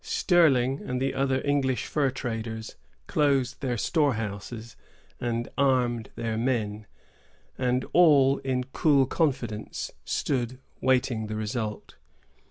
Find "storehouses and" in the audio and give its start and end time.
3.77-5.47